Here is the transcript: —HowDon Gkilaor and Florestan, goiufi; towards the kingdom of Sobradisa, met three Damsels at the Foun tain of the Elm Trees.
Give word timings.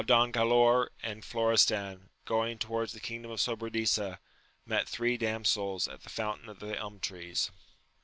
—HowDon 0.01 0.31
Gkilaor 0.31 0.87
and 1.03 1.23
Florestan, 1.23 2.09
goiufi; 2.25 2.57
towards 2.57 2.93
the 2.93 2.99
kingdom 2.99 3.29
of 3.29 3.39
Sobradisa, 3.39 4.17
met 4.65 4.89
three 4.89 5.15
Damsels 5.15 5.87
at 5.87 6.01
the 6.01 6.09
Foun 6.09 6.39
tain 6.39 6.49
of 6.49 6.59
the 6.59 6.75
Elm 6.75 6.99
Trees. 6.99 7.51